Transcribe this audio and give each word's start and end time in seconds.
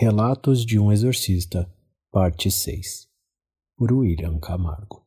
Relatos 0.00 0.64
de 0.64 0.78
um 0.78 0.92
Exorcista, 0.92 1.68
Parte 2.12 2.52
6 2.52 3.08
Por 3.76 3.92
William 3.92 4.38
Camargo 4.38 5.02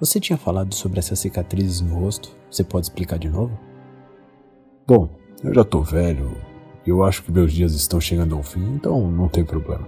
Você 0.00 0.18
tinha 0.18 0.36
falado 0.36 0.74
sobre 0.74 0.98
essas 0.98 1.20
cicatrizes 1.20 1.80
no 1.80 1.94
rosto? 1.94 2.36
Você 2.50 2.64
pode 2.64 2.86
explicar 2.86 3.20
de 3.20 3.28
novo? 3.28 3.56
Bom, 4.84 5.16
eu 5.44 5.54
já 5.54 5.62
tô 5.62 5.80
velho 5.80 6.36
eu 6.84 7.04
acho 7.04 7.22
que 7.22 7.30
meus 7.30 7.52
dias 7.52 7.72
estão 7.72 8.00
chegando 8.00 8.34
ao 8.34 8.42
fim, 8.42 8.74
então 8.74 9.08
não 9.12 9.28
tem 9.28 9.44
problema. 9.44 9.86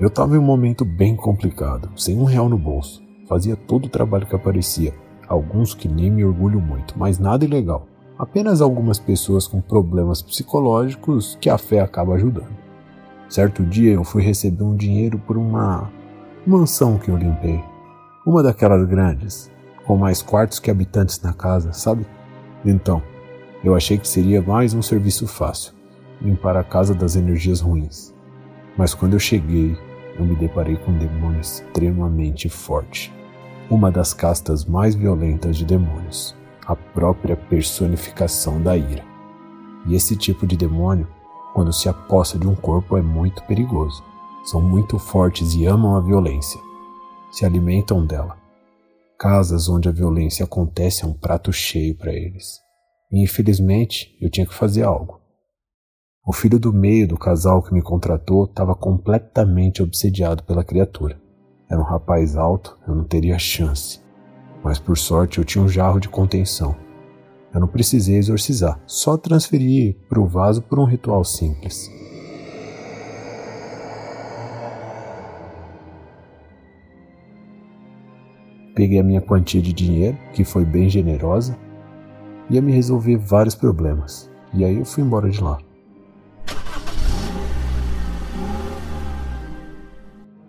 Eu 0.00 0.08
tava 0.08 0.34
em 0.34 0.38
um 0.38 0.42
momento 0.42 0.82
bem 0.82 1.14
complicado, 1.14 1.92
sem 1.94 2.16
um 2.16 2.24
real 2.24 2.48
no 2.48 2.56
bolso. 2.56 3.03
Fazia 3.26 3.56
todo 3.56 3.86
o 3.86 3.88
trabalho 3.88 4.26
que 4.26 4.36
aparecia, 4.36 4.94
alguns 5.28 5.74
que 5.74 5.88
nem 5.88 6.10
me 6.10 6.24
orgulho 6.24 6.60
muito, 6.60 6.94
mas 6.98 7.18
nada 7.18 7.44
ilegal. 7.44 7.86
Apenas 8.18 8.60
algumas 8.60 8.98
pessoas 8.98 9.46
com 9.46 9.60
problemas 9.60 10.22
psicológicos 10.22 11.36
que 11.40 11.50
a 11.50 11.58
fé 11.58 11.80
acaba 11.80 12.14
ajudando. 12.14 12.56
Certo 13.28 13.64
dia 13.64 13.92
eu 13.92 14.04
fui 14.04 14.22
receber 14.22 14.62
um 14.62 14.76
dinheiro 14.76 15.18
por 15.18 15.36
uma 15.36 15.90
mansão 16.46 16.98
que 16.98 17.10
eu 17.10 17.16
limpei. 17.16 17.62
Uma 18.26 18.42
daquelas 18.42 18.86
grandes, 18.86 19.50
com 19.86 19.96
mais 19.96 20.22
quartos 20.22 20.58
que 20.58 20.70
habitantes 20.70 21.20
na 21.20 21.32
casa, 21.32 21.72
sabe? 21.72 22.06
Então, 22.64 23.02
eu 23.64 23.74
achei 23.74 23.98
que 23.98 24.06
seria 24.06 24.40
mais 24.42 24.74
um 24.74 24.82
serviço 24.82 25.26
fácil 25.26 25.74
limpar 26.20 26.56
a 26.56 26.64
casa 26.64 26.94
das 26.94 27.16
energias 27.16 27.60
ruins. 27.60 28.14
Mas 28.76 28.94
quando 28.94 29.12
eu 29.12 29.18
cheguei, 29.18 29.76
eu 30.18 30.24
me 30.24 30.36
deparei 30.36 30.76
com 30.76 30.90
um 30.90 30.98
demônio 30.98 31.40
extremamente 31.40 32.48
forte. 32.48 33.12
Uma 33.70 33.90
das 33.90 34.12
castas 34.12 34.64
mais 34.64 34.94
violentas 34.94 35.56
de 35.56 35.64
demônios, 35.64 36.36
a 36.66 36.76
própria 36.76 37.36
personificação 37.36 38.60
da 38.60 38.76
ira. 38.76 39.04
E 39.86 39.94
esse 39.94 40.16
tipo 40.16 40.46
de 40.46 40.56
demônio, 40.56 41.08
quando 41.52 41.72
se 41.72 41.88
aposta 41.88 42.38
de 42.38 42.46
um 42.46 42.54
corpo, 42.54 42.96
é 42.96 43.02
muito 43.02 43.42
perigoso. 43.44 44.02
São 44.44 44.60
muito 44.60 44.98
fortes 44.98 45.54
e 45.54 45.66
amam 45.66 45.96
a 45.96 46.00
violência 46.00 46.60
se 47.34 47.44
alimentam 47.44 48.06
dela. 48.06 48.38
Casas 49.18 49.68
onde 49.68 49.88
a 49.88 49.92
violência 49.92 50.44
acontece 50.44 51.04
é 51.04 51.06
um 51.06 51.12
prato 51.12 51.52
cheio 51.52 51.96
para 51.96 52.12
eles. 52.12 52.60
E 53.10 53.22
infelizmente 53.22 54.16
eu 54.20 54.30
tinha 54.30 54.46
que 54.46 54.54
fazer 54.54 54.84
algo. 54.84 55.20
O 56.26 56.32
filho 56.32 56.58
do 56.58 56.72
meio 56.72 57.06
do 57.06 57.18
casal 57.18 57.62
que 57.62 57.74
me 57.74 57.82
contratou 57.82 58.46
estava 58.46 58.74
completamente 58.74 59.82
obsediado 59.82 60.42
pela 60.42 60.64
criatura. 60.64 61.20
Era 61.70 61.78
um 61.78 61.84
rapaz 61.84 62.34
alto, 62.34 62.78
eu 62.88 62.94
não 62.94 63.04
teria 63.04 63.38
chance. 63.38 64.00
Mas 64.62 64.78
por 64.78 64.96
sorte 64.96 65.36
eu 65.36 65.44
tinha 65.44 65.62
um 65.62 65.68
jarro 65.68 66.00
de 66.00 66.08
contenção. 66.08 66.74
Eu 67.52 67.60
não 67.60 67.68
precisei 67.68 68.16
exorcizar, 68.16 68.80
só 68.86 69.18
transferir 69.18 69.98
para 70.08 70.18
o 70.18 70.26
vaso 70.26 70.62
por 70.62 70.78
um 70.78 70.86
ritual 70.86 71.22
simples. 71.24 71.90
Peguei 78.74 78.98
a 78.98 79.04
minha 79.04 79.20
quantia 79.20 79.60
de 79.60 79.74
dinheiro, 79.74 80.16
que 80.32 80.42
foi 80.42 80.64
bem 80.64 80.88
generosa, 80.88 81.54
ia 82.48 82.62
me 82.62 82.72
resolver 82.72 83.18
vários 83.18 83.54
problemas. 83.54 84.30
E 84.54 84.64
aí 84.64 84.78
eu 84.78 84.86
fui 84.86 85.04
embora 85.04 85.28
de 85.28 85.42
lá. 85.42 85.58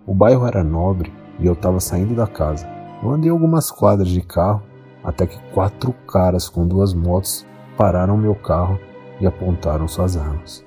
O 0.07 0.13
bairro 0.13 0.45
era 0.45 0.63
nobre 0.63 1.11
e 1.39 1.47
eu 1.47 1.53
estava 1.53 1.79
saindo 1.79 2.13
da 2.13 2.27
casa. 2.27 2.69
Eu 3.01 3.09
andei 3.09 3.31
algumas 3.31 3.71
quadras 3.71 4.09
de 4.09 4.21
carro 4.21 4.61
até 5.03 5.25
que 5.25 5.39
quatro 5.51 5.93
caras 6.07 6.47
com 6.47 6.67
duas 6.67 6.93
motos 6.93 7.45
pararam 7.75 8.15
meu 8.15 8.35
carro 8.35 8.79
e 9.19 9.25
apontaram 9.25 9.87
suas 9.87 10.15
armas. 10.15 10.63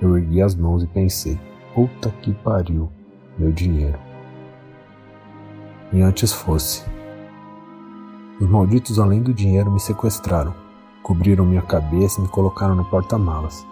Eu 0.00 0.18
ergui 0.18 0.42
as 0.42 0.54
mãos 0.54 0.82
e 0.82 0.86
pensei: 0.86 1.40
puta 1.74 2.10
que 2.20 2.34
pariu, 2.34 2.90
meu 3.38 3.52
dinheiro. 3.52 3.98
E 5.92 6.02
antes 6.02 6.32
fosse. 6.32 6.84
Os 8.38 8.48
malditos, 8.48 8.98
além 8.98 9.22
do 9.22 9.32
dinheiro, 9.32 9.70
me 9.70 9.80
sequestraram, 9.80 10.54
cobriram 11.02 11.44
minha 11.44 11.62
cabeça 11.62 12.20
e 12.20 12.22
me 12.22 12.28
colocaram 12.28 12.74
no 12.74 12.84
porta-malas. 12.84 13.66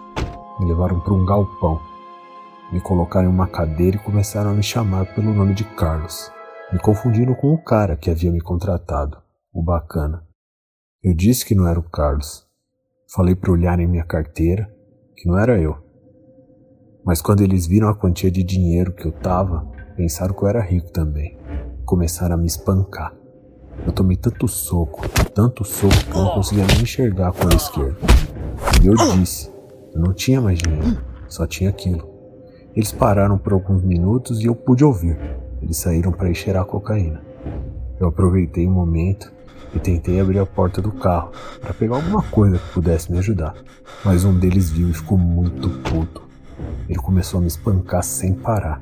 Me 0.59 0.65
levaram 0.65 0.99
para 0.99 1.13
um 1.13 1.25
galpão. 1.25 1.79
Me 2.71 2.79
colocaram 2.79 3.29
em 3.29 3.31
uma 3.33 3.47
cadeira 3.47 3.97
e 3.97 4.03
começaram 4.03 4.51
a 4.51 4.53
me 4.53 4.63
chamar 4.63 5.13
pelo 5.13 5.33
nome 5.33 5.53
de 5.53 5.63
Carlos. 5.63 6.31
Me 6.71 6.79
confundiram 6.79 7.33
com 7.33 7.53
o 7.53 7.63
cara 7.63 7.97
que 7.97 8.09
havia 8.09 8.31
me 8.31 8.39
contratado, 8.39 9.17
o 9.53 9.63
bacana. 9.63 10.25
Eu 11.03 11.13
disse 11.13 11.45
que 11.45 11.55
não 11.55 11.67
era 11.67 11.79
o 11.79 11.89
Carlos. 11.89 12.45
Falei 13.13 13.35
para 13.35 13.51
olhar 13.51 13.79
em 13.79 13.87
minha 13.87 14.05
carteira 14.05 14.71
que 15.17 15.27
não 15.27 15.37
era 15.37 15.59
eu. 15.59 15.75
Mas 17.03 17.21
quando 17.21 17.41
eles 17.41 17.65
viram 17.65 17.89
a 17.89 17.95
quantia 17.95 18.31
de 18.31 18.43
dinheiro 18.43 18.93
que 18.93 19.05
eu 19.05 19.11
tava, 19.11 19.65
pensaram 19.95 20.33
que 20.33 20.43
eu 20.43 20.47
era 20.47 20.61
rico 20.61 20.91
também. 20.91 21.37
Começaram 21.85 22.35
a 22.35 22.37
me 22.37 22.45
espancar. 22.45 23.20
Eu 23.85 23.91
tomei 23.91 24.15
tanto 24.15 24.47
soco, 24.47 25.07
tanto 25.33 25.63
soco 25.63 25.95
que 26.05 26.11
eu 26.11 26.23
não 26.23 26.31
conseguia 26.31 26.65
nem 26.67 26.81
enxergar 26.81 27.31
com 27.31 27.47
a 27.47 27.55
esquerda. 27.55 27.97
E 28.83 28.87
eu 28.87 28.95
disse, 29.17 29.51
eu 29.93 30.01
não 30.01 30.13
tinha 30.13 30.39
mais 30.39 30.59
dinheiro, 30.59 30.97
só 31.27 31.47
tinha 31.47 31.69
aquilo. 31.69 32.07
Eles 32.75 32.91
pararam 32.91 33.37
por 33.37 33.53
alguns 33.53 33.83
minutos 33.83 34.39
e 34.41 34.45
eu 34.45 34.55
pude 34.55 34.83
ouvir. 34.83 35.17
Eles 35.61 35.77
saíram 35.77 36.11
para 36.11 36.29
ir 36.29 36.35
cheirar 36.35 36.65
cocaína. 36.65 37.21
Eu 37.99 38.07
aproveitei 38.07 38.65
o 38.65 38.71
momento 38.71 39.31
e 39.73 39.79
tentei 39.79 40.19
abrir 40.19 40.39
a 40.39 40.45
porta 40.45 40.81
do 40.81 40.91
carro 40.91 41.31
para 41.59 41.73
pegar 41.73 41.95
alguma 41.95 42.21
coisa 42.23 42.57
que 42.57 42.73
pudesse 42.73 43.11
me 43.11 43.17
ajudar. 43.19 43.55
Mas 44.03 44.23
um 44.23 44.37
deles 44.37 44.69
viu 44.69 44.89
e 44.89 44.93
ficou 44.93 45.17
muito 45.17 45.69
puto. 45.81 46.23
Ele 46.87 46.99
começou 46.99 47.39
a 47.39 47.41
me 47.41 47.47
espancar 47.47 48.03
sem 48.03 48.33
parar. 48.33 48.81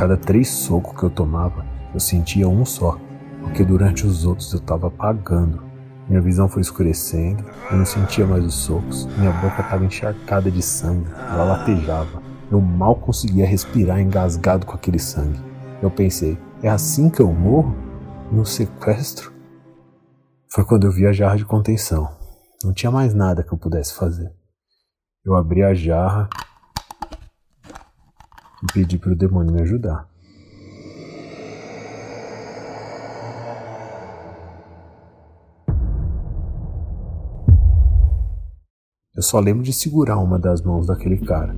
Cada 0.00 0.16
três 0.16 0.48
socos 0.48 0.98
que 0.98 1.02
eu 1.02 1.10
tomava, 1.10 1.62
eu 1.92 2.00
sentia 2.00 2.48
um 2.48 2.64
só, 2.64 2.98
porque 3.42 3.62
durante 3.62 4.06
os 4.06 4.24
outros 4.24 4.50
eu 4.50 4.58
estava 4.58 4.86
apagando. 4.86 5.62
Minha 6.08 6.22
visão 6.22 6.48
foi 6.48 6.62
escurecendo, 6.62 7.44
eu 7.70 7.76
não 7.76 7.84
sentia 7.84 8.26
mais 8.26 8.42
os 8.42 8.54
socos, 8.54 9.04
minha 9.18 9.30
boca 9.30 9.60
estava 9.60 9.84
encharcada 9.84 10.50
de 10.50 10.62
sangue, 10.62 11.06
ela 11.12 11.44
latejava. 11.44 12.22
Eu 12.50 12.62
mal 12.62 12.96
conseguia 12.96 13.46
respirar 13.46 14.00
engasgado 14.00 14.64
com 14.64 14.74
aquele 14.74 14.98
sangue. 14.98 15.38
Eu 15.82 15.90
pensei, 15.90 16.38
é 16.62 16.70
assim 16.70 17.10
que 17.10 17.20
eu 17.20 17.30
morro? 17.30 17.76
No 18.32 18.46
sequestro? 18.46 19.30
Foi 20.50 20.64
quando 20.64 20.86
eu 20.86 20.92
vi 20.92 21.06
a 21.06 21.12
jarra 21.12 21.36
de 21.36 21.44
contenção. 21.44 22.10
Não 22.64 22.72
tinha 22.72 22.90
mais 22.90 23.12
nada 23.12 23.42
que 23.42 23.52
eu 23.52 23.58
pudesse 23.58 23.92
fazer. 23.92 24.32
Eu 25.22 25.36
abri 25.36 25.62
a 25.62 25.74
jarra 25.74 26.26
e 28.62 28.72
pedi 28.72 28.98
para 28.98 29.12
o 29.12 29.16
demônio 29.16 29.52
me 29.52 29.62
ajudar. 29.62 30.08
Eu 39.14 39.22
só 39.22 39.38
lembro 39.38 39.62
de 39.62 39.72
segurar 39.72 40.18
uma 40.18 40.38
das 40.38 40.62
mãos 40.62 40.86
daquele 40.86 41.18
cara, 41.18 41.54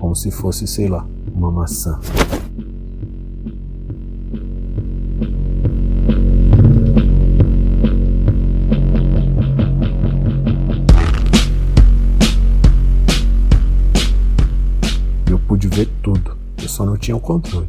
como 0.00 0.16
se 0.16 0.30
fosse, 0.30 0.66
sei 0.66 0.88
lá, 0.88 1.06
uma 1.32 1.52
maçã. 1.52 2.00
Ver 15.76 15.90
tudo, 16.02 16.34
eu 16.62 16.68
só 16.70 16.86
não 16.86 16.96
tinha 16.96 17.14
o 17.14 17.20
controle. 17.20 17.68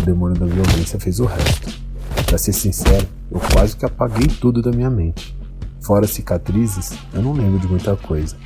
O 0.00 0.06
demônio 0.06 0.38
da 0.38 0.46
violência 0.46 1.00
fez 1.00 1.18
o 1.18 1.24
resto. 1.24 1.82
Pra 2.26 2.38
ser 2.38 2.52
sincero, 2.52 3.08
eu 3.28 3.40
quase 3.52 3.76
que 3.76 3.84
apaguei 3.84 4.28
tudo 4.28 4.62
da 4.62 4.70
minha 4.70 4.88
mente. 4.88 5.36
Fora 5.80 6.06
cicatrizes, 6.06 6.96
eu 7.12 7.20
não 7.20 7.32
lembro 7.32 7.58
de 7.58 7.66
muita 7.66 7.96
coisa. 7.96 8.36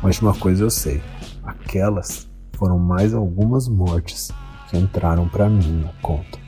Mas 0.00 0.20
uma 0.20 0.32
coisa 0.32 0.62
eu 0.62 0.70
sei: 0.70 1.02
aquelas 1.42 2.28
foram 2.56 2.78
mais 2.78 3.12
algumas 3.12 3.66
mortes 3.66 4.30
que 4.70 4.78
entraram 4.78 5.28
para 5.28 5.50
mim 5.50 5.82
no 5.84 5.92
conto. 6.00 6.38